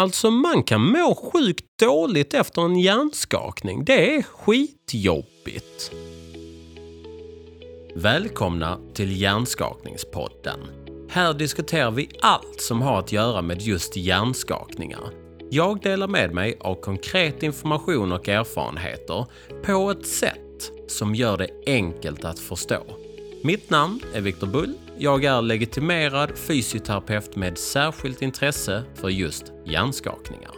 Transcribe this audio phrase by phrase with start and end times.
[0.00, 3.84] Alltså man kan må sjukt dåligt efter en hjärnskakning.
[3.84, 5.92] Det är skitjobbigt.
[7.94, 10.60] Välkomna till Hjärnskakningspodden.
[11.10, 15.10] Här diskuterar vi allt som har att göra med just hjärnskakningar.
[15.50, 19.26] Jag delar med mig av konkret information och erfarenheter
[19.64, 22.82] på ett sätt som gör det enkelt att förstå.
[23.42, 24.74] Mitt namn är Viktor Bull.
[25.02, 30.54] Jag är legitimerad fysioterapeut med särskilt intresse för just hjärnskakningar.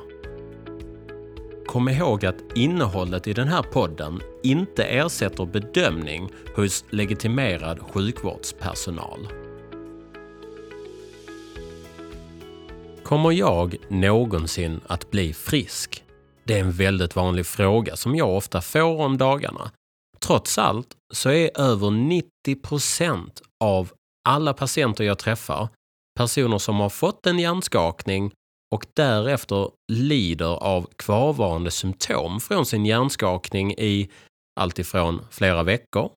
[1.66, 9.28] Kom ihåg att innehållet i den här podden inte ersätter bedömning hos legitimerad sjukvårdspersonal.
[13.02, 16.04] Kommer jag någonsin att bli frisk?
[16.44, 19.70] Det är en väldigt vanlig fråga som jag ofta får om dagarna.
[20.20, 23.92] Trots allt så är över 90 procent av
[24.28, 25.68] alla patienter jag träffar
[26.18, 28.32] personer som har fått en hjärnskakning
[28.74, 34.10] och därefter lider av kvarvarande symptom från sin hjärnskakning i
[34.60, 36.12] alltifrån flera veckor,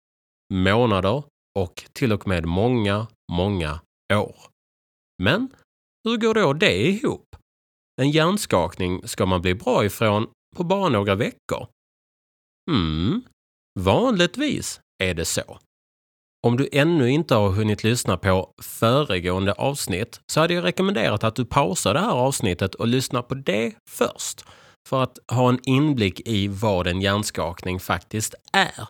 [0.53, 1.23] månader
[1.59, 3.80] och till och med många, många
[4.14, 4.36] år.
[5.23, 5.50] Men
[6.03, 7.36] hur går då det ihop?
[8.02, 11.67] En hjärnskakning ska man bli bra ifrån på bara några veckor.
[12.72, 13.23] Mm,
[13.80, 15.59] vanligtvis är det så.
[16.45, 21.35] Om du ännu inte har hunnit lyssna på föregående avsnitt så hade jag rekommenderat att
[21.35, 24.45] du pausar det här avsnittet och lyssnar på det först
[24.89, 28.88] för att ha en inblick i vad en hjärnskakning faktiskt är.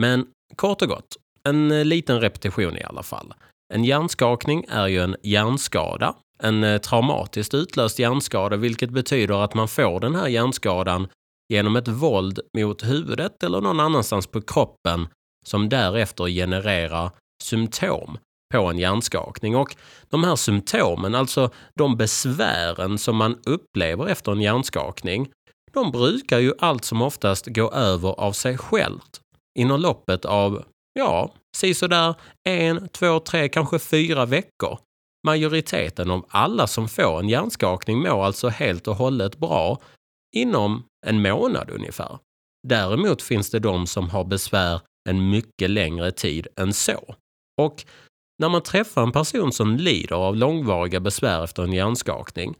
[0.00, 1.16] Men kort och gott,
[1.48, 3.34] en eh, liten repetition i alla fall.
[3.74, 9.68] En hjärnskakning är ju en hjärnskada, en eh, traumatiskt utlöst hjärnskada, vilket betyder att man
[9.68, 11.08] får den här hjärnskadan
[11.48, 15.08] genom ett våld mot huvudet eller någon annanstans på kroppen
[15.44, 17.10] som därefter genererar
[17.42, 18.18] symptom
[18.54, 19.56] på en hjärnskakning.
[19.56, 19.76] Och
[20.10, 25.30] de här symptomen, alltså de besvären som man upplever efter en hjärnskakning,
[25.72, 29.20] de brukar ju allt som oftast gå över av sig självt
[29.58, 31.32] inom loppet av, ja,
[31.74, 32.14] sådär
[32.48, 34.78] en, två, tre, kanske fyra veckor.
[35.26, 39.80] Majoriteten av alla som får en hjärnskakning mår alltså helt och hållet bra
[40.36, 42.18] inom en månad ungefär.
[42.68, 47.14] Däremot finns det de som har besvär en mycket längre tid än så.
[47.62, 47.84] Och
[48.38, 52.54] när man träffar en person som lider av långvariga besvär efter en hjärnskakning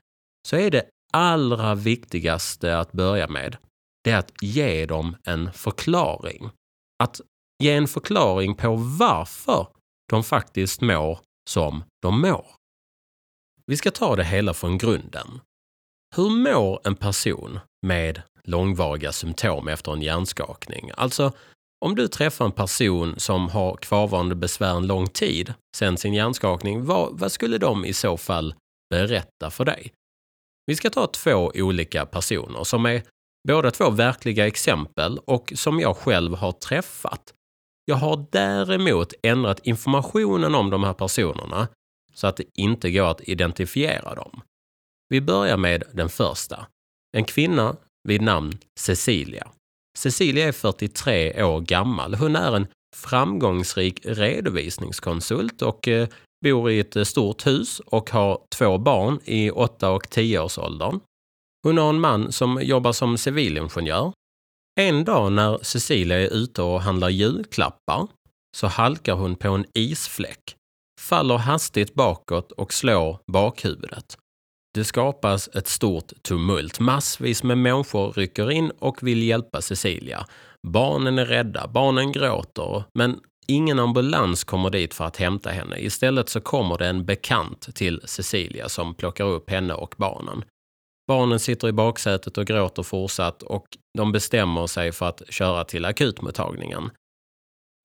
[0.49, 3.57] så är det allra viktigaste att börja med
[4.05, 6.51] det är att ge dem en förklaring.
[6.99, 7.21] Att
[7.63, 9.67] ge en förklaring på varför
[10.11, 11.19] de faktiskt mår
[11.51, 12.47] som de mår.
[13.67, 15.41] Vi ska ta det hela från grunden.
[16.17, 20.91] Hur mår en person med långvariga symptom efter en hjärnskakning?
[20.97, 21.33] Alltså,
[21.85, 26.85] om du träffar en person som har kvarvarande besvär en lång tid sedan sin hjärnskakning,
[26.85, 28.55] vad, vad skulle de i så fall
[28.91, 29.93] berätta för dig?
[30.67, 33.03] Vi ska ta två olika personer som är
[33.49, 37.35] båda två verkliga exempel och som jag själv har träffat.
[37.85, 41.69] Jag har däremot ändrat informationen om de här personerna
[42.15, 44.41] så att det inte går att identifiera dem.
[45.09, 46.67] Vi börjar med den första.
[47.17, 47.77] En kvinna
[48.09, 49.49] vid namn Cecilia.
[49.99, 52.15] Cecilia är 43 år gammal.
[52.15, 52.67] Hon är en
[52.97, 56.09] framgångsrik redovisningskonsult och eh,
[56.45, 61.01] bor i ett eh, stort hus och har två barn i 8 och 10-årsåldern.
[61.63, 64.13] Hon har en man som jobbar som civilingenjör.
[64.81, 68.09] En dag när Cecilia är ute och handlar julklappar
[68.57, 70.57] så halkar hon på en isfläck,
[71.01, 74.19] faller hastigt bakåt och slår bakhuvudet.
[74.75, 76.81] Det skapas ett stort tumult.
[76.81, 80.27] Massvis med människor rycker in och vill hjälpa Cecilia.
[80.63, 85.79] Barnen är rädda, barnen gråter, men ingen ambulans kommer dit för att hämta henne.
[85.79, 90.45] Istället så kommer det en bekant till Cecilia som plockar upp henne och barnen.
[91.09, 93.67] Barnen sitter i baksätet och gråter fortsatt och
[93.99, 96.91] de bestämmer sig för att köra till akutmottagningen.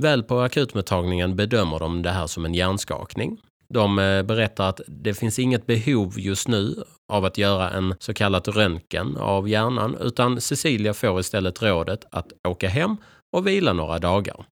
[0.04, 3.38] Väl på akutmottagningen bedömer de det här som en hjärnskakning
[3.74, 8.13] de eh, berättar att det finns inget behov just nu av att göra en så
[8.13, 12.98] kallad röntgen av hjärnan utan Cecilia får istället rådet att åka hem
[13.36, 14.45] och vila några dagar.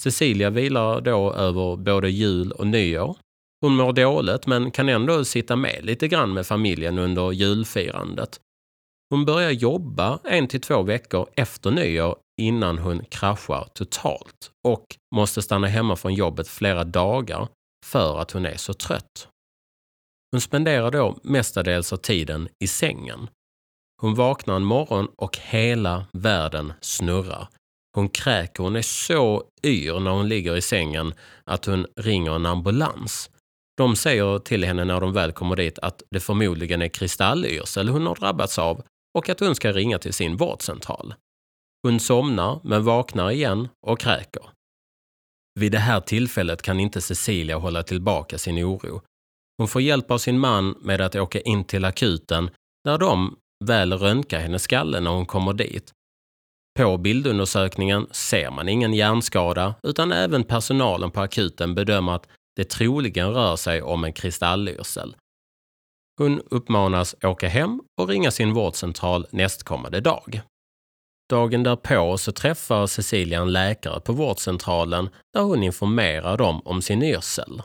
[0.00, 3.16] Cecilia vilar då över både jul och nyår.
[3.60, 8.40] Hon mår dåligt men kan ändå sitta med lite grann med familjen under julfirandet.
[9.10, 15.42] Hon börjar jobba en till två veckor efter nyår innan hon kraschar totalt och måste
[15.42, 17.48] stanna hemma från jobbet flera dagar
[17.84, 19.28] för att hon är så trött.
[20.32, 23.30] Hon spenderar då mestadels av tiden i sängen.
[24.00, 27.48] Hon vaknar en morgon och hela världen snurrar.
[27.94, 32.46] Hon kräker, hon är så yr när hon ligger i sängen att hon ringer en
[32.46, 33.30] ambulans.
[33.76, 38.06] De säger till henne när de väl kommer dit att det förmodligen är kristallyrsel hon
[38.06, 38.82] har drabbats av
[39.18, 41.14] och att hon ska ringa till sin vårdcentral.
[41.82, 44.42] Hon somnar men vaknar igen och kräker.
[45.60, 49.02] Vid det här tillfället kan inte Cecilia hålla tillbaka sin oro.
[49.58, 52.50] Hon får hjälp av sin man med att åka in till akuten
[52.84, 55.92] där de väl röntgar hennes skalle när hon kommer dit.
[56.78, 63.32] På bildundersökningen ser man ingen hjärnskada utan även personalen på akuten bedömer att det troligen
[63.32, 65.16] rör sig om en kristallyrsel.
[66.18, 70.42] Hon uppmanas åka hem och ringa sin vårdcentral nästkommande dag.
[71.30, 77.02] Dagen därpå så träffar Cecilia en läkare på vårdcentralen där hon informerar dem om sin
[77.02, 77.62] yrsel.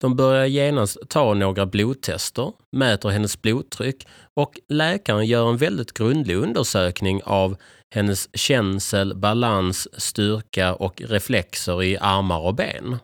[0.00, 4.06] De börjar genast ta några blodtester, mäter hennes blodtryck
[4.36, 7.56] och läkaren gör en väldigt grundlig undersökning av
[7.94, 12.98] hennes känsel, balans, styrka och reflexer i armar och ben.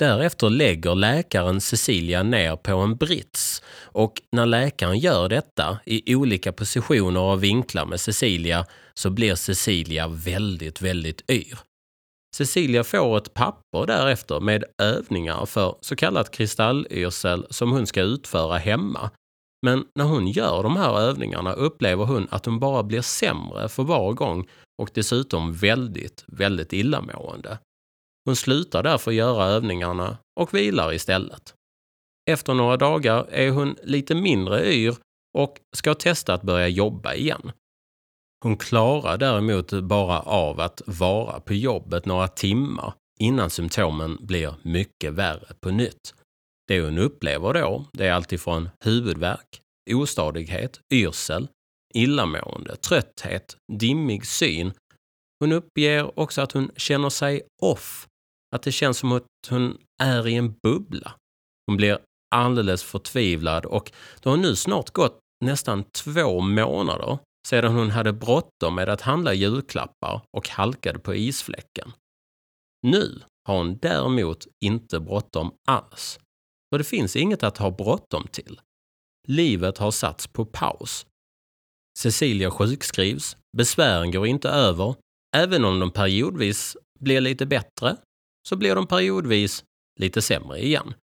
[0.00, 6.52] Därefter lägger läkaren Cecilia ner på en brits och när läkaren gör detta i olika
[6.52, 11.58] positioner och vinklar med Cecilia så blir Cecilia väldigt, väldigt yr.
[12.36, 18.58] Cecilia får ett papper därefter med övningar för så kallat kristallyrsel som hon ska utföra
[18.58, 19.10] hemma.
[19.66, 23.82] Men när hon gör de här övningarna upplever hon att hon bara blir sämre för
[23.82, 24.48] var gång
[24.82, 27.58] och dessutom väldigt, väldigt illamående.
[28.24, 31.54] Hon slutar därför göra övningarna och vilar istället.
[32.30, 34.94] Efter några dagar är hon lite mindre yr
[35.38, 37.52] och ska testa att börja jobba igen.
[38.42, 45.12] Hon klarar däremot bara av att vara på jobbet några timmar innan symptomen blir mycket
[45.12, 46.14] värre på nytt.
[46.68, 51.48] Det hon upplever då, det är alltifrån huvudvärk, ostadighet, yrsel,
[51.94, 54.72] illamående, trötthet, dimmig syn.
[55.40, 58.06] Hon uppger också att hon känner sig off
[58.56, 61.14] att det känns som att hon är i en bubbla.
[61.66, 61.98] Hon blir
[62.34, 63.92] alldeles förtvivlad och
[64.22, 67.18] det har nu snart gått nästan två månader
[67.48, 71.92] sedan hon hade bråttom med att handla julklappar och halkade på isfläcken.
[72.86, 76.18] Nu har hon däremot inte bråttom alls.
[76.72, 78.60] För det finns inget att ha bråttom till.
[79.28, 81.06] Livet har satts på paus.
[81.98, 84.94] Cecilia sjukskrivs, besvären går inte över,
[85.36, 87.96] även om de periodvis blir lite bättre
[88.48, 89.64] så blir de periodvis
[90.00, 90.94] lite sämre igen.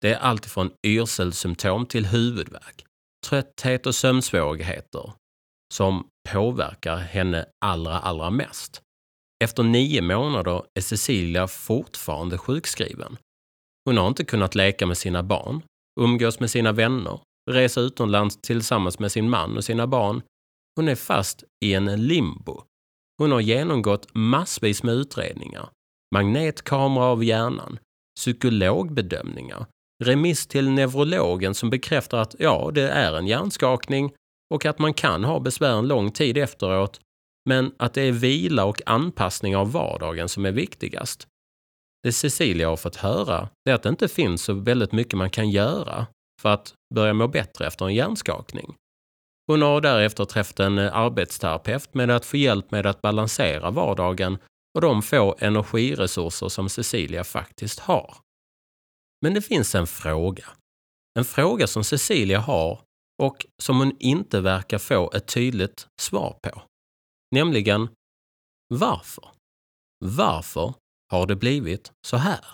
[0.00, 2.84] Det är alltifrån yrselsymptom till huvudvärk,
[3.26, 5.12] trötthet och sömnsvårigheter
[5.74, 8.82] som påverkar henne allra, allra mest.
[9.44, 13.16] Efter nio månader är Cecilia fortfarande sjukskriven.
[13.84, 15.62] Hon har inte kunnat leka med sina barn,
[16.00, 17.20] umgås med sina vänner,
[17.50, 20.22] resa utomlands tillsammans med sin man och sina barn.
[20.76, 22.62] Hon är fast i en limbo.
[23.18, 25.68] Hon har genomgått massvis med utredningar,
[26.14, 27.78] magnetkamera av hjärnan,
[28.16, 29.66] psykologbedömningar,
[30.04, 34.12] remiss till neurologen som bekräftar att ja, det är en hjärnskakning
[34.54, 37.00] och att man kan ha besvär en lång tid efteråt,
[37.48, 41.26] men att det är vila och anpassning av vardagen som är viktigast.
[42.02, 45.50] Det Cecilia har fått höra är att det inte finns så väldigt mycket man kan
[45.50, 46.06] göra
[46.42, 48.74] för att börja må bättre efter en hjärnskakning.
[49.46, 54.38] Hon har därefter träffat en arbetsterapeut med att få hjälp med att balansera vardagen
[54.74, 58.16] och de få energiresurser som Cecilia faktiskt har.
[59.22, 60.46] Men det finns en fråga.
[61.18, 62.80] En fråga som Cecilia har
[63.22, 66.62] och som hon inte verkar få ett tydligt svar på.
[67.34, 67.88] Nämligen
[68.74, 69.28] varför?
[70.04, 70.74] Varför
[71.10, 72.44] har det blivit så här?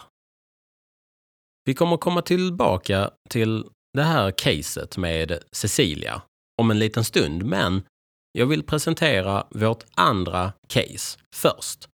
[1.64, 6.22] Vi kommer komma tillbaka till det här caset med Cecilia
[6.60, 7.82] om en liten stund, men
[8.32, 11.89] jag vill presentera vårt andra case först.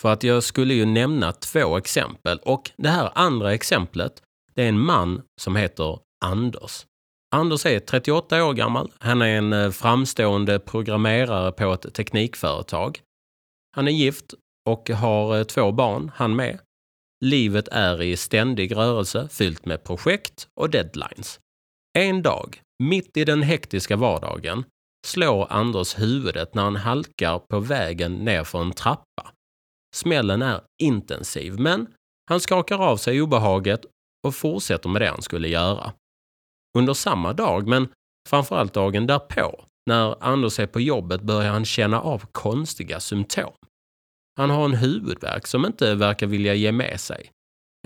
[0.00, 4.22] För att jag skulle ju nämna två exempel och det här andra exemplet,
[4.54, 6.86] det är en man som heter Anders.
[7.34, 8.92] Anders är 38 år gammal.
[8.98, 13.00] Han är en eh, framstående programmerare på ett teknikföretag.
[13.76, 14.34] Han är gift
[14.68, 16.58] och har eh, två barn, han med.
[17.24, 21.40] Livet är i ständig rörelse, fyllt med projekt och deadlines.
[21.98, 24.64] En dag, mitt i den hektiska vardagen,
[25.06, 29.33] slår Anders huvudet när han halkar på vägen nerför en trappa.
[29.94, 31.86] Smällen är intensiv, men
[32.30, 33.80] han skakar av sig obehaget
[34.26, 35.92] och fortsätter med det han skulle göra.
[36.78, 37.88] Under samma dag, men
[38.28, 43.52] framförallt dagen därpå, när Anders är på jobbet börjar han känna av konstiga symptom.
[44.36, 47.30] Han har en huvudvärk som inte verkar vilja ge med sig.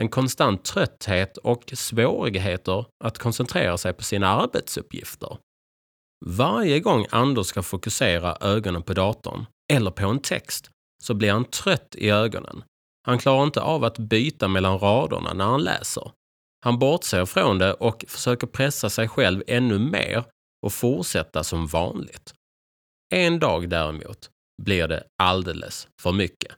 [0.00, 5.38] En konstant trötthet och svårigheter att koncentrera sig på sina arbetsuppgifter.
[6.26, 10.70] Varje gång Anders ska fokusera ögonen på datorn eller på en text
[11.02, 12.64] så blir han trött i ögonen.
[13.06, 16.10] Han klarar inte av att byta mellan raderna när han läser.
[16.64, 20.24] Han bortser från det och försöker pressa sig själv ännu mer
[20.66, 22.34] och fortsätta som vanligt.
[23.14, 24.30] En dag däremot
[24.62, 26.52] blir det alldeles för mycket.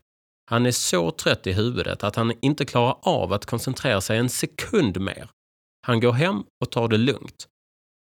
[0.50, 4.28] Han är så trött i huvudet att han inte klarar av att koncentrera sig en
[4.28, 5.28] sekund mer.
[5.87, 7.47] Han går hem och tar det lugnt.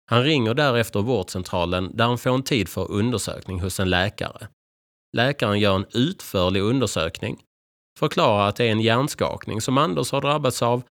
[0.10, 4.48] Han ringer därefter vårdcentralen där han får en tid för undersökning hos en läkare.
[5.17, 7.43] Läkaren gör en utförlig undersökning,
[8.00, 10.84] förklarar att det är en hjärnskakning som Anders har drabbats av,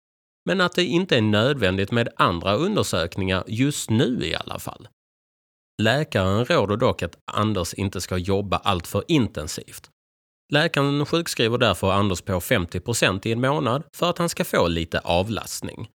[0.46, 4.88] men att det inte är nödvändigt med andra undersökningar just nu i alla fall.
[5.82, 9.90] Läkaren råder dock att Anders inte ska jobba alltför intensivt.
[10.54, 15.00] Läkaren sjukskriver därför Anders på 50% i en månad för att han ska få lite
[15.00, 15.90] avlastning.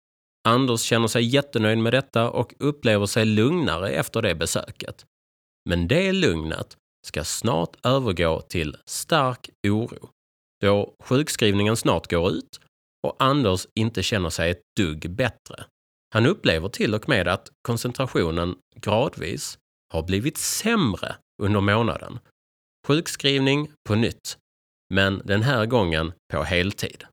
[0.48, 5.04] Anders känner sig jättenöjd med detta och upplever sig lugnare efter det besöket.
[5.68, 6.76] Men det lugnet
[7.06, 10.10] ska snart övergå till stark oro
[10.60, 12.60] då sjukskrivningen snart går ut
[13.06, 15.64] och Anders inte känner sig ett dugg bättre.
[16.14, 19.58] Han upplever till och med att koncentrationen gradvis
[19.92, 22.18] har blivit sämre under månaden.
[22.86, 24.38] Sjukskrivning på nytt,
[24.94, 27.04] men den här gången på heltid.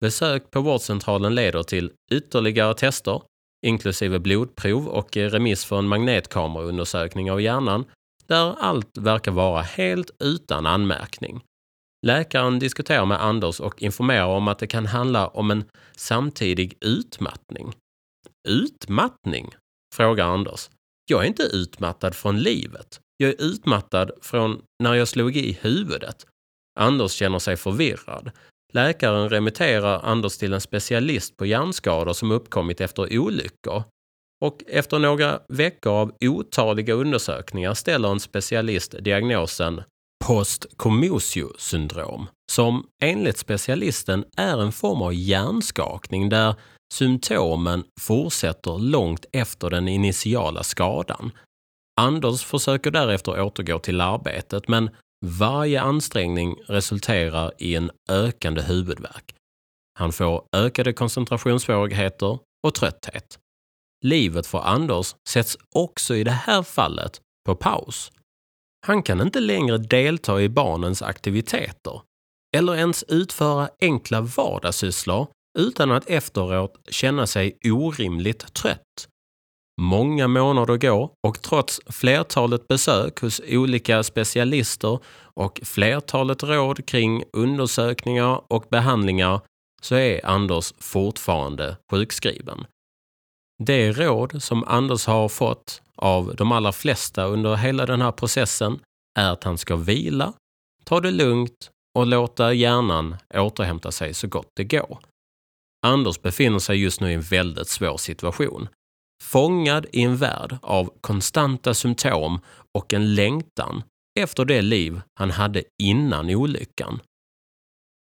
[0.00, 3.22] Besök på vårdcentralen leder till ytterligare tester,
[3.66, 7.84] inklusive blodprov och remiss för en magnetkameraundersökning av hjärnan,
[8.26, 11.40] där allt verkar vara helt utan anmärkning.
[12.06, 15.64] Läkaren diskuterar med Anders och informerar om att det kan handla om en
[15.96, 17.72] samtidig utmattning.
[18.48, 19.54] Utmattning?
[19.94, 20.70] frågar Anders.
[21.10, 23.00] Jag är inte utmattad från livet.
[23.16, 26.26] Jag är utmattad från när jag slog i huvudet.
[26.80, 28.30] Anders känner sig förvirrad.
[28.72, 33.82] Läkaren remitterar Anders till en specialist på hjärnskador som uppkommit efter olyckor.
[34.44, 39.82] Och efter några veckor av otaliga undersökningar ställer en specialist diagnosen
[40.24, 46.54] postkomosio-syndrom, som enligt specialisten är en form av hjärnskakning där
[46.94, 51.30] symptomen fortsätter långt efter den initiala skadan.
[52.00, 54.90] Anders försöker därefter återgå till arbetet men
[55.26, 59.34] varje ansträngning resulterar i en ökande huvudvärk.
[59.98, 63.38] Han får ökade koncentrationssvårigheter och trötthet.
[64.06, 68.12] Livet för Anders sätts också i det här fallet på paus.
[68.86, 72.00] Han kan inte längre delta i barnens aktiviteter
[72.56, 75.26] eller ens utföra enkla vardagssysslor
[75.58, 79.08] utan att efteråt känna sig orimligt trött.
[79.80, 88.42] Många månader går och trots flertalet besök hos olika specialister och flertalet råd kring undersökningar
[88.48, 89.40] och behandlingar
[89.82, 92.66] så är Anders fortfarande sjukskriven.
[93.62, 98.80] Det råd som Anders har fått av de allra flesta under hela den här processen
[99.18, 100.32] är att han ska vila,
[100.84, 104.98] ta det lugnt och låta hjärnan återhämta sig så gott det går.
[105.86, 108.68] Anders befinner sig just nu i en väldigt svår situation.
[109.22, 112.40] Fångad i en värld av konstanta symptom
[112.74, 113.82] och en längtan
[114.20, 117.00] efter det liv han hade innan olyckan.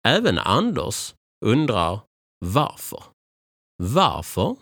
[0.08, 2.00] Även Anders undrar
[2.46, 3.02] varför.
[3.82, 4.56] Varför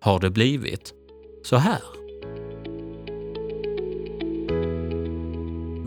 [0.00, 0.94] har det blivit
[1.44, 1.82] så här?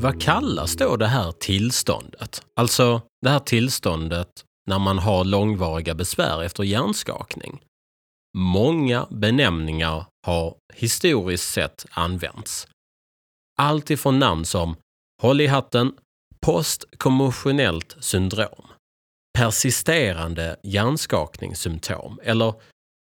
[0.01, 2.45] Vad kallas då det här tillståndet?
[2.55, 4.29] Alltså det här tillståndet
[4.67, 7.61] när man har långvariga besvär efter hjärnskakning.
[8.37, 12.67] Många benämningar har historiskt sett använts.
[13.59, 14.75] Allt ifrån namn som
[15.21, 15.95] Håll i hatten,
[16.45, 18.67] postkommotionellt syndrom,
[19.37, 22.53] persisterande hjärnskakningssymptom eller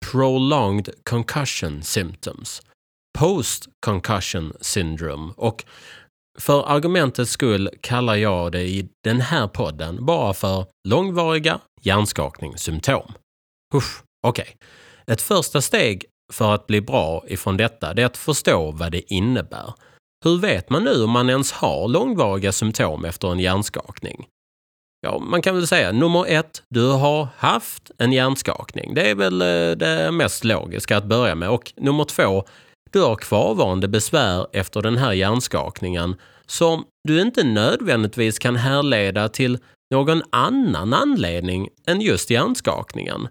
[0.07, 2.62] prolonged concussion symptoms,
[3.19, 5.64] post concussion syndrome och
[6.38, 13.12] för argumentets skull kallar jag det i den här podden bara för långvariga hjärnskakningssymptom.
[13.75, 14.42] Usch, okej.
[14.42, 14.54] Okay.
[15.07, 19.75] Ett första steg för att bli bra ifrån detta är att förstå vad det innebär.
[20.25, 24.26] Hur vet man nu om man ens har långvariga symptom efter en hjärnskakning?
[25.02, 28.95] Ja, man kan väl säga nummer ett, du har haft en hjärnskakning.
[28.95, 31.50] Det är väl eh, det mest logiska att börja med.
[31.50, 32.45] Och nummer två,
[32.90, 36.16] du har kvarvarande besvär efter den här hjärnskakningen
[36.47, 39.59] som du inte nödvändigtvis kan härleda till
[39.95, 43.28] någon annan anledning än just hjärnskakningen.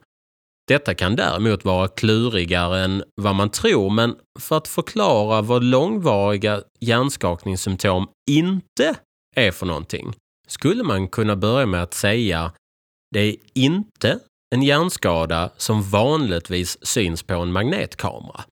[0.67, 6.61] Detta kan däremot vara klurigare än vad man tror, men för att förklara vad långvariga
[6.79, 8.95] hjärnskakningssymptom inte
[9.35, 10.13] är för någonting
[10.49, 12.51] skulle man kunna börja med att säga
[13.11, 14.19] det är inte
[14.55, 18.43] en hjärnskada som vanligtvis syns på en magnetkamera.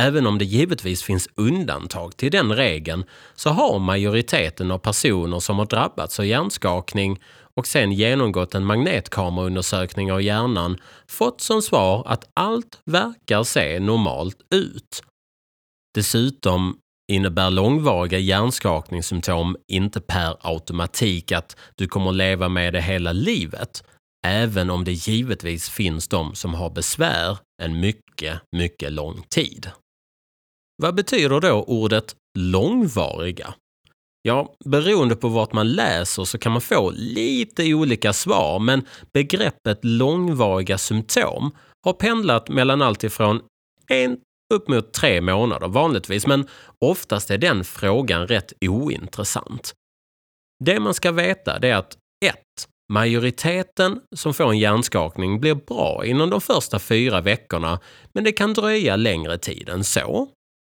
[0.00, 5.58] Även om det givetvis finns undantag till den regeln så har majoriteten av personer som
[5.58, 7.20] har drabbats av hjärnskakning
[7.56, 14.36] och sen genomgått en magnetkameraundersökning av hjärnan fått som svar att allt verkar se normalt
[14.54, 15.02] ut.
[15.94, 16.78] Dessutom
[17.12, 23.84] innebär långvariga hjärnskakningssymptom inte per automatik att du kommer leva med det hela livet,
[24.26, 29.70] även om det givetvis finns de som har besvär en mycket, mycket lång tid.
[30.82, 33.54] Vad betyder då ordet långvariga?
[34.22, 39.78] Ja, beroende på vart man läser så kan man få lite olika svar, men begreppet
[39.82, 41.50] långvariga symptom
[41.84, 43.40] har pendlat mellan allt ifrån
[43.88, 44.18] en
[44.54, 49.74] upp mot tre månader vanligtvis, men oftast är den frågan rätt ointressant.
[50.64, 51.96] Det man ska veta är att
[52.26, 52.36] 1.
[52.92, 57.80] Majoriteten som får en hjärnskakning blir bra inom de första fyra veckorna,
[58.12, 60.28] men det kan dröja längre tid än så.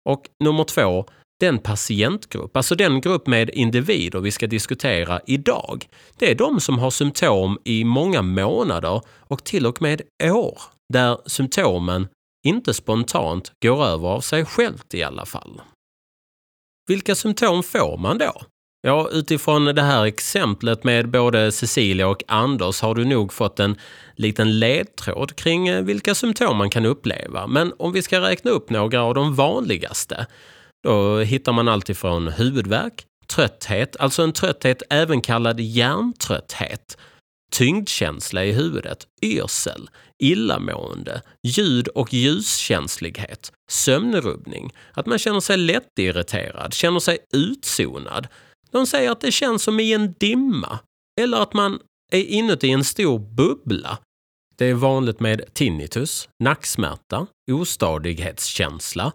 [0.09, 1.05] Och nummer två,
[1.39, 6.79] den patientgrupp, alltså den grupp med individer vi ska diskutera idag, det är de som
[6.79, 10.61] har symptom i många månader och till och med år,
[10.93, 12.07] där symptomen
[12.45, 15.61] inte spontant går över av sig självt i alla fall.
[16.87, 18.41] Vilka symptom får man då?
[18.81, 23.77] Ja, utifrån det här exemplet med både Cecilia och Anders har du nog fått en
[24.15, 27.47] liten ledtråd kring eh, vilka symptom man kan uppleva.
[27.47, 30.27] Men om vi ska räkna upp några av de vanligaste,
[30.83, 36.97] då hittar man alltifrån huvudvärk, trötthet, alltså en trötthet även kallad hjärntrötthet,
[37.51, 46.99] tyngdkänsla i huvudet, yrsel, illamående, ljud och ljuskänslighet, sömnrubbning, att man känner sig lättirriterad, känner
[46.99, 48.27] sig utzonad.
[48.71, 50.79] De säger att det känns som i en dimma
[51.21, 51.79] eller att man
[52.11, 53.97] är inuti en stor bubbla.
[54.57, 59.11] Det är vanligt med tinnitus, nacksmärta, ostadighetskänsla,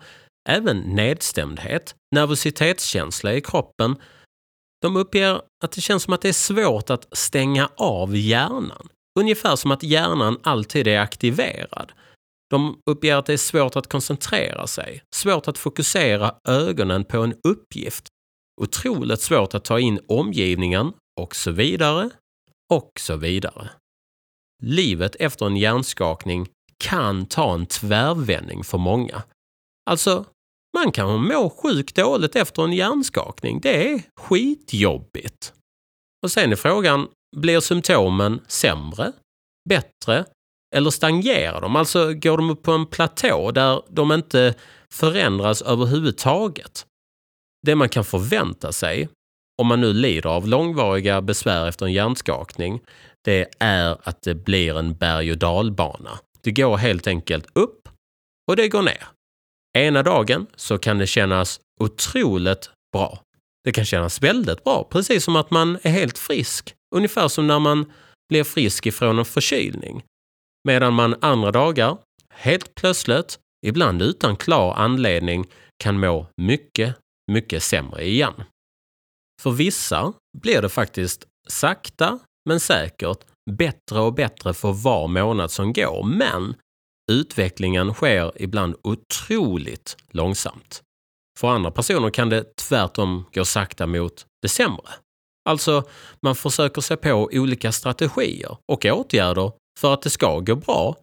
[0.49, 3.97] även nedstämdhet, nervositetskänsla i kroppen,
[4.85, 8.89] de uppger att det känns som att det är svårt att stänga av hjärnan.
[9.21, 11.93] Ungefär som att hjärnan alltid är aktiverad.
[12.51, 17.35] De uppger att det är svårt att koncentrera sig, svårt att fokusera ögonen på en
[17.49, 18.09] uppgift,
[18.61, 22.11] otroligt svårt att ta in omgivningen och så vidare
[22.73, 23.71] och så vidare.
[24.63, 26.49] Livet efter en hjärnskakning
[26.79, 29.23] kan ta en tvärvändning för många.
[29.91, 30.25] Alltså,
[30.77, 33.61] man kan må sjukt dåligt efter en hjärnskakning.
[33.61, 35.53] Det är skitjobbigt.
[36.23, 39.13] Och sen är frågan, blir symptomen sämre,
[39.69, 40.25] bättre
[40.75, 41.77] eller stagnerar de?
[41.77, 44.55] Alltså går de upp på en platå där de inte
[44.93, 46.87] förändras överhuvudtaget?
[47.67, 49.09] Det man kan förvänta sig,
[49.63, 52.81] om man nu lider av långvariga besvär efter en hjärnskakning,
[53.25, 56.19] det är att det blir en berg och dalbana.
[56.41, 57.89] Det går helt enkelt upp
[58.49, 59.07] och det går ner.
[59.79, 63.21] Ena dagen så kan det kännas otroligt bra.
[63.65, 66.75] Det kan kännas väldigt bra, precis som att man är helt frisk.
[66.95, 67.93] Ungefär som när man
[68.29, 70.03] blir frisk ifrån en förkylning.
[70.69, 71.99] Medan man andra dagar,
[72.31, 75.47] helt plötsligt, ibland utan klar anledning,
[75.83, 76.97] kan må mycket,
[77.33, 78.43] mycket sämre igen.
[79.43, 83.19] För vissa blir det faktiskt sakta men säkert
[83.51, 86.03] bättre och bättre för var månad som går.
[86.05, 86.55] Men
[87.13, 90.83] Utvecklingen sker ibland otroligt långsamt.
[91.39, 94.89] För andra personer kan det tvärtom gå sakta mot det sämre.
[95.45, 95.83] Alltså,
[96.23, 100.97] man försöker sig på olika strategier och åtgärder för att det ska gå bra.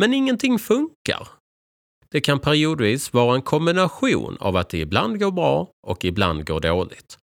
[0.00, 1.28] Men ingenting funkar.
[2.10, 6.60] Det kan periodvis vara en kombination av att det ibland går bra och ibland går
[6.60, 7.18] dåligt.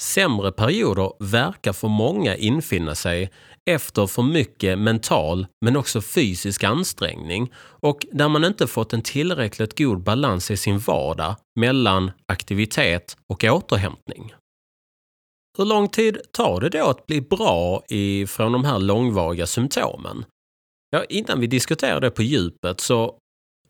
[0.00, 3.30] Sämre perioder verkar för många infinna sig
[3.70, 9.78] efter för mycket mental men också fysisk ansträngning och där man inte fått en tillräckligt
[9.78, 14.32] god balans i sin vardag mellan aktivitet och återhämtning.
[15.58, 20.24] Hur lång tid tar det då att bli bra ifrån de här långvariga symptomen?
[20.90, 23.18] Ja, innan vi diskuterar det på djupet så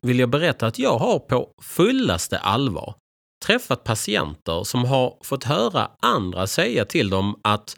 [0.03, 2.95] vill jag berätta att jag har på fullaste allvar
[3.47, 7.77] träffat patienter som har fått höra andra säga till dem att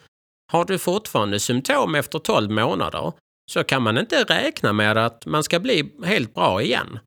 [0.53, 3.12] har du fortfarande symptom efter 12 månader
[3.51, 6.99] så kan man inte räkna med att man ska bli helt bra igen.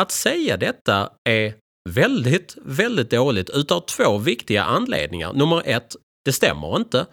[0.00, 1.54] Att säga detta är
[1.90, 5.32] väldigt, väldigt dåligt utav två viktiga anledningar.
[5.32, 7.06] Nummer ett, det stämmer inte.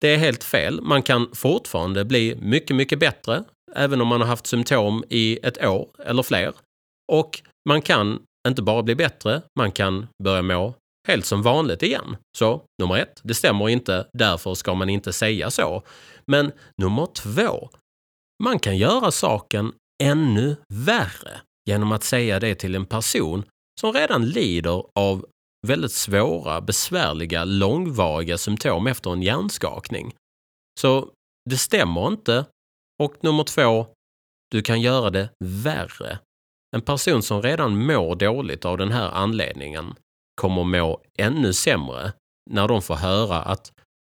[0.00, 0.80] Det är helt fel.
[0.82, 5.64] Man kan fortfarande bli mycket, mycket bättre även om man har haft symptom i ett
[5.64, 6.54] år eller fler.
[7.12, 10.74] Och man kan inte bara bli bättre, man kan börja må
[11.08, 12.16] helt som vanligt igen.
[12.38, 15.82] Så nummer ett, det stämmer inte, därför ska man inte säga så.
[16.26, 17.70] Men nummer två,
[18.42, 23.44] man kan göra saken ännu värre genom att säga det till en person
[23.80, 25.26] som redan lider av
[25.66, 30.14] väldigt svåra, besvärliga, långvariga symptom efter en hjärnskakning.
[30.80, 31.10] Så
[31.50, 32.44] det stämmer inte.
[33.02, 33.86] Och nummer två,
[34.50, 36.18] du kan göra det värre.
[36.76, 39.94] En person som redan mår dåligt av den här anledningen
[40.40, 42.12] kommer må ännu sämre
[42.50, 43.72] när de får höra att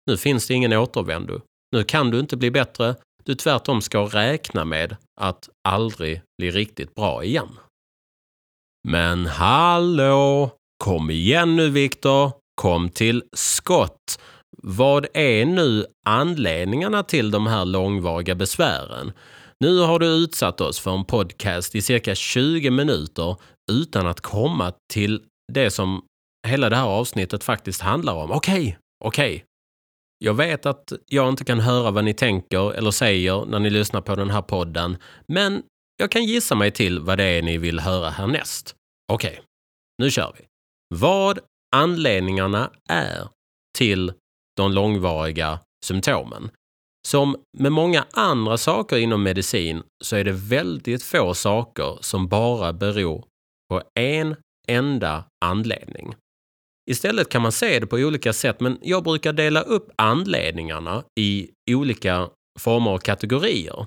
[0.07, 1.41] nu finns det ingen återvändo.
[1.73, 2.95] Nu kan du inte bli bättre.
[3.25, 7.49] Du tvärtom ska räkna med att aldrig bli riktigt bra igen.
[8.89, 10.51] Men hallå!
[10.85, 12.33] Kom igen nu Viktor!
[12.55, 14.21] Kom till skott!
[14.63, 19.13] Vad är nu anledningarna till de här långvariga besvären?
[19.61, 23.37] Nu har du utsatt oss för en podcast i cirka 20 minuter
[23.73, 26.03] utan att komma till det som
[26.47, 28.31] hela det här avsnittet faktiskt handlar om.
[28.31, 29.35] Okej, okay, okej.
[29.35, 29.47] Okay.
[30.25, 34.01] Jag vet att jag inte kan höra vad ni tänker eller säger när ni lyssnar
[34.01, 35.63] på den här podden, men
[36.01, 38.75] jag kan gissa mig till vad det är ni vill höra härnäst.
[39.13, 39.45] Okej, okay,
[39.99, 40.45] nu kör vi.
[40.95, 41.39] Vad
[41.77, 43.29] anledningarna är
[43.79, 44.13] till
[44.57, 46.51] de långvariga symptomen.
[47.09, 52.73] Som med många andra saker inom medicin så är det väldigt få saker som bara
[52.73, 53.25] beror
[53.69, 54.37] på en
[54.69, 56.15] enda anledning.
[56.91, 61.51] Istället kan man se det på olika sätt, men jag brukar dela upp anledningarna i
[61.71, 63.87] olika former och kategorier.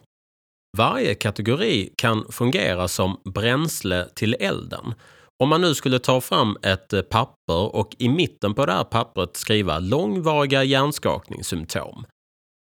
[0.78, 4.94] Varje kategori kan fungera som bränsle till elden.
[5.44, 8.84] Om man nu skulle ta fram ett eh, papper och i mitten på det här
[8.84, 12.06] pappret skriva långvariga hjärnskakningssymptom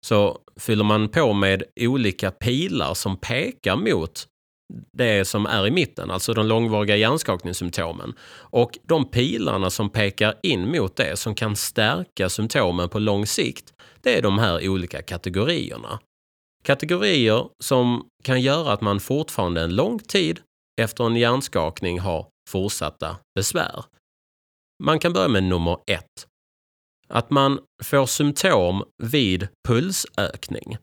[0.05, 4.27] så fyller man på med olika pilar som pekar mot
[4.93, 8.13] det som är i mitten, alltså de långvariga hjärnskakningssymptomen.
[8.33, 13.73] Och de pilarna som pekar in mot det som kan stärka symptomen på lång sikt,
[14.01, 15.99] det är de här olika kategorierna.
[16.63, 20.39] Kategorier som kan göra att man fortfarande en lång tid
[20.81, 23.85] efter en hjärnskakning har fortsatta besvär.
[24.83, 26.27] Man kan börja med nummer ett.
[27.07, 30.77] Att man får symptom vid pulsökning.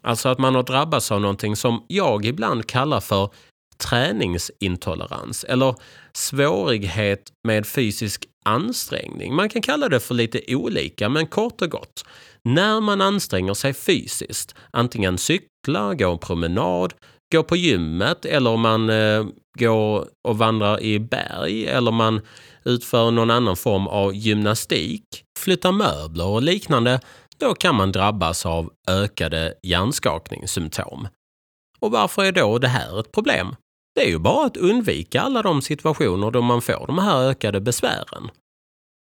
[0.00, 3.30] Alltså att man har drabbats av någonting som jag ibland kallar för
[3.76, 5.74] träningsintolerans eller
[6.12, 9.34] svårighet med fysisk ansträngning.
[9.34, 12.04] Man kan kalla det för lite olika, men kort och gott.
[12.48, 16.94] När man anstränger sig fysiskt, antingen cykla, gå en promenad,
[17.32, 19.26] gå på gymmet eller om man eh,
[19.58, 22.20] går och vandrar i berg eller man
[22.64, 25.04] utför någon annan form av gymnastik,
[25.38, 27.00] flyttar möbler och liknande,
[27.38, 31.08] då kan man drabbas av ökade hjärnskakningssymptom.
[31.80, 33.56] Och varför är då det här ett problem?
[33.94, 37.60] Det är ju bara att undvika alla de situationer då man får de här ökade
[37.60, 38.30] besvären.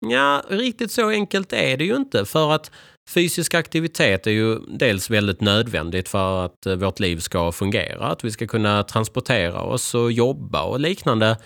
[0.06, 2.70] Ja, riktigt så enkelt är det ju inte för att
[3.14, 8.24] fysisk aktivitet är ju dels väldigt nödvändigt för att eh, vårt liv ska fungera, att
[8.24, 11.36] vi ska kunna transportera oss och jobba och liknande.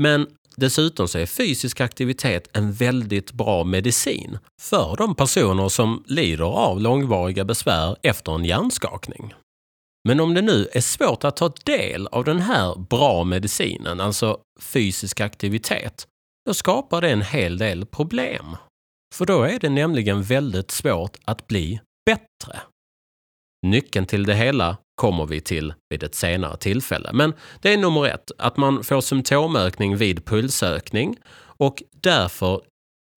[0.00, 6.44] Men dessutom så är fysisk aktivitet en väldigt bra medicin för de personer som lider
[6.44, 9.34] av långvariga besvär efter en hjärnskakning.
[10.08, 14.38] Men om det nu är svårt att ta del av den här bra medicinen, alltså
[14.60, 16.06] fysisk aktivitet,
[16.46, 18.56] då skapar det en hel del problem.
[19.14, 22.60] För då är det nämligen väldigt svårt att bli bättre.
[23.66, 27.10] Nyckeln till det hela kommer vi till vid ett senare tillfälle.
[27.12, 32.62] Men det är nummer ett, att man får symptomökning vid pulsökning och därför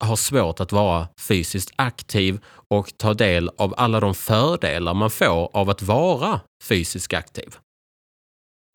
[0.03, 5.49] har svårt att vara fysiskt aktiv och ta del av alla de fördelar man får
[5.57, 7.55] av att vara fysiskt aktiv.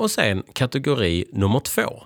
[0.03, 2.05] Och sen kategori nummer två,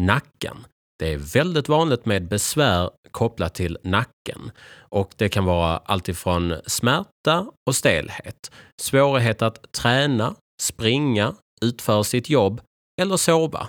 [0.00, 0.56] nacken.
[0.98, 7.46] Det är väldigt vanligt med besvär kopplat till nacken och det kan vara alltifrån smärta
[7.66, 8.50] och stelhet,
[8.82, 12.60] svårighet att träna, springa, utföra sitt jobb
[13.00, 13.68] eller sova.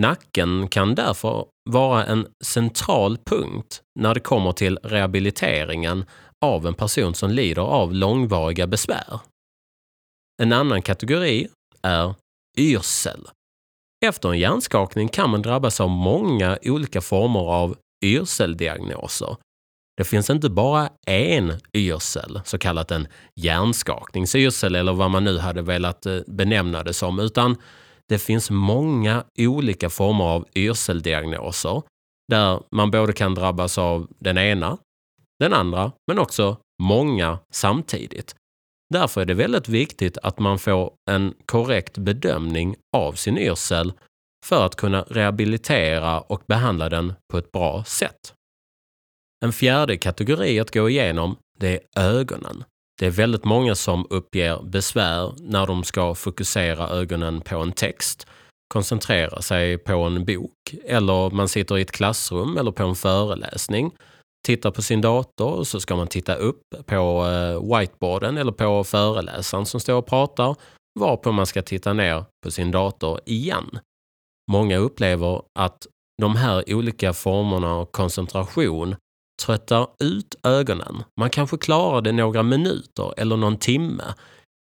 [0.00, 6.04] Nacken kan därför vara en central punkt när det kommer till rehabiliteringen
[6.44, 9.20] av en person som lider av långvariga besvär.
[10.42, 11.48] En annan kategori
[11.82, 12.14] är
[12.58, 13.28] yrsel.
[14.04, 19.36] Efter en hjärnskakning kan man drabbas av många olika former av yrseldiagnoser.
[19.96, 23.08] Det finns inte bara en yrsel, så kallat en
[23.40, 27.56] hjärnskakningsyrsel eller vad man nu hade velat eh, benämna det som, utan
[28.08, 31.82] det finns många olika former av yrseldiagnoser
[32.28, 34.78] där man både kan drabbas av den ena,
[35.40, 38.34] den andra, men också många samtidigt.
[38.90, 43.92] Därför är det väldigt viktigt att man får en korrekt bedömning av sin yrsel
[44.46, 48.34] för att kunna rehabilitera och behandla den på ett bra sätt.
[49.44, 52.64] En fjärde kategori att gå igenom, det är ögonen.
[53.00, 58.26] Det är väldigt många som uppger besvär när de ska fokusera ögonen på en text.
[58.68, 63.90] koncentrera sig på en bok eller man sitter i ett klassrum eller på en föreläsning,
[64.44, 68.84] tittar på sin dator och så ska man titta upp på eh, whiteboarden eller på
[68.84, 70.56] föreläsaren som står och pratar
[71.00, 73.78] varpå man ska titta ner på sin dator igen.
[74.50, 75.86] Många upplever att
[76.22, 78.96] de här olika formerna av koncentration
[79.42, 81.02] tröttar ut ögonen.
[81.20, 84.04] Man kanske klarar det några minuter eller någon timme,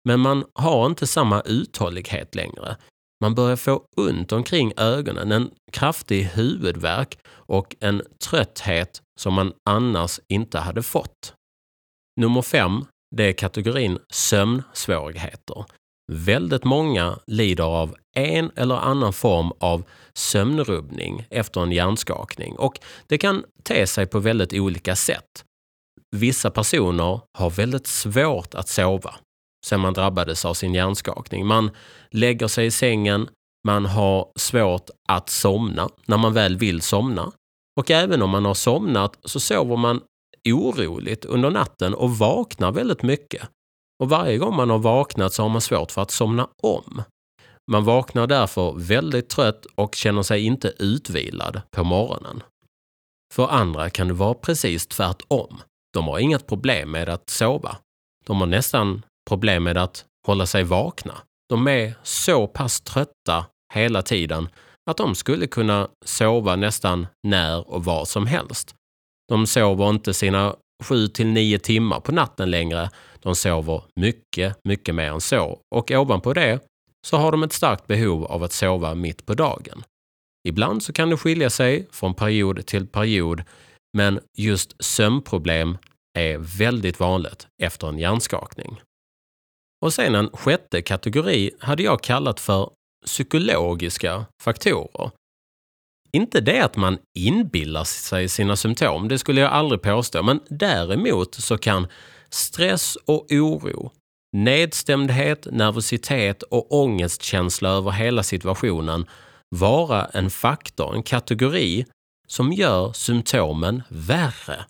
[0.09, 2.77] men man har inte samma uthållighet längre.
[3.21, 10.19] Man börjar få ont omkring ögonen, en kraftig huvudvärk och en trötthet som man annars
[10.27, 11.33] inte hade fått.
[12.21, 15.65] Nummer fem, det är kategorin sömnsvårigheter.
[16.11, 23.17] Väldigt många lider av en eller annan form av sömnrubbning efter en hjärnskakning och det
[23.17, 25.45] kan te sig på väldigt olika sätt.
[26.15, 29.15] Vissa personer har väldigt svårt att sova
[29.65, 31.45] sen man drabbades av sin hjärnskakning.
[31.45, 31.71] Man
[32.11, 33.29] lägger sig i sängen,
[33.67, 37.31] man har svårt att somna när man väl vill somna.
[37.79, 40.01] Och även om man har somnat så sover man
[40.49, 43.49] oroligt under natten och vaknar väldigt mycket.
[44.03, 47.03] Och varje gång man har vaknat så har man svårt för att somna om.
[47.71, 52.43] Man vaknar därför väldigt trött och känner sig inte utvilad på morgonen.
[53.33, 55.61] För andra kan det vara precis tvärtom.
[55.93, 57.77] De har inget problem med att sova.
[58.25, 61.17] De har nästan problem med att hålla sig vakna.
[61.49, 64.49] De är så pass trötta hela tiden
[64.89, 68.75] att de skulle kunna sova nästan när och var som helst.
[69.27, 72.89] De sover inte sina 7 till 9 timmar på natten längre.
[73.19, 76.59] De sover mycket, mycket mer än så och ovanpå det
[77.07, 79.83] så har de ett starkt behov av att sova mitt på dagen.
[80.47, 83.43] Ibland så kan det skilja sig från period till period
[83.97, 85.77] men just sömnproblem
[86.19, 88.81] är väldigt vanligt efter en hjärnskakning.
[89.85, 92.69] Och sen en sjätte kategori hade jag kallat för
[93.05, 95.11] psykologiska faktorer.
[96.13, 101.35] Inte det att man inbillar sig sina symptom, det skulle jag aldrig påstå, men däremot
[101.35, 101.87] så kan
[102.29, 103.91] stress och oro,
[104.37, 109.05] nedstämdhet, nervositet och ångestkänsla över hela situationen
[109.49, 111.85] vara en faktor, en kategori
[112.27, 114.65] som gör symptomen värre.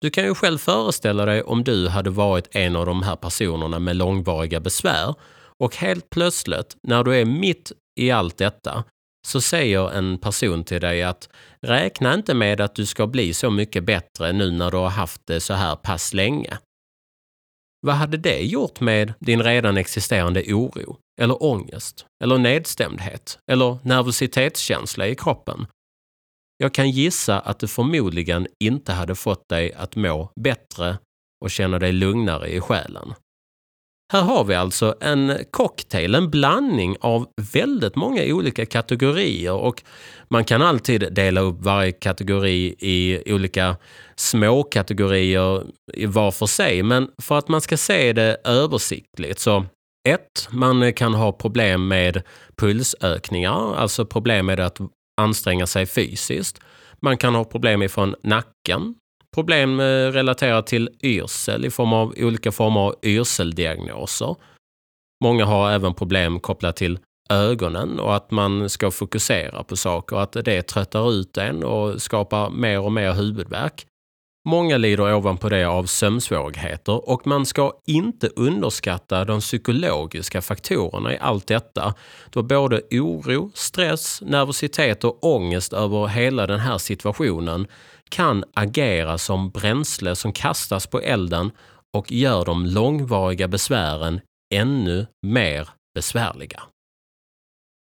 [0.00, 3.78] Du kan ju själv föreställa dig om du hade varit en av de här personerna
[3.78, 5.14] med långvariga besvär
[5.60, 8.84] och helt plötsligt, när du är mitt i allt detta,
[9.26, 11.28] så säger en person till dig att
[11.66, 15.20] räkna inte med att du ska bli så mycket bättre nu när du har haft
[15.24, 16.58] det så här pass länge.
[17.86, 25.06] Vad hade det gjort med din redan existerande oro, eller ångest, eller nedstämdhet, eller nervositetskänsla
[25.06, 25.66] i kroppen?
[26.56, 30.98] Jag kan gissa att det förmodligen inte hade fått dig att må bättre
[31.44, 33.14] och känna dig lugnare i själen.
[34.12, 39.82] Här har vi alltså en cocktail, en blandning av väldigt många olika kategorier och
[40.28, 43.76] man kan alltid dela upp varje kategori i olika
[44.16, 45.62] små kategorier
[46.06, 46.82] var för sig.
[46.82, 49.66] Men för att man ska se det översiktligt så
[50.08, 50.20] 1.
[50.50, 52.22] Man kan ha problem med
[52.56, 54.78] pulsökningar, alltså problem med att
[55.20, 56.60] anstränga sig fysiskt.
[57.02, 58.94] Man kan ha problem ifrån nacken,
[59.34, 64.36] problem eh, relaterat till yrsel i form av olika former av yrseldiagnoser.
[65.24, 66.98] Många har även problem kopplat till
[67.30, 72.50] ögonen och att man ska fokusera på saker, att det tröttar ut en och skapar
[72.50, 73.86] mer och mer huvudvärk.
[74.48, 81.18] Många lider ovanpå det av sömnsvårigheter och man ska inte underskatta de psykologiska faktorerna i
[81.18, 81.94] allt detta.
[82.30, 87.66] Då både oro, stress, nervositet och ångest över hela den här situationen
[88.10, 91.50] kan agera som bränsle som kastas på elden
[91.96, 94.20] och gör de långvariga besvären
[94.54, 96.62] ännu mer besvärliga.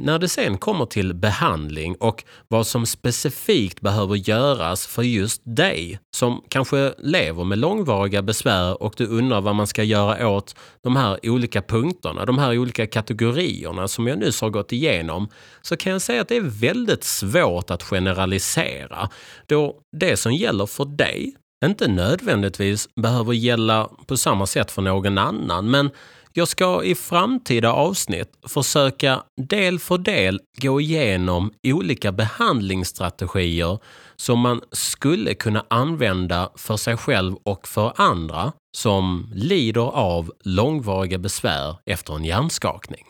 [0.02, 5.98] När det sen kommer till behandling och vad som specifikt behöver göras för just dig
[6.16, 10.96] som kanske lever med långvariga besvär och du undrar vad man ska göra åt de
[10.96, 15.28] här olika punkterna, de här olika kategorierna som jag nyss har gått igenom,
[15.62, 19.08] så kan jag säga att det är väldigt svårt att generalisera.
[19.46, 21.34] Då det som gäller för dig
[21.64, 25.90] inte nödvändigtvis behöver gälla på samma sätt för någon annan, men
[26.33, 33.79] jag ska i framtida avsnitt försöka del för del gå igenom olika behandlingsstrategier
[34.16, 41.19] som man skulle kunna använda för sig själv och för andra som lider av långvariga
[41.19, 43.07] besvär efter en hjärnskakning.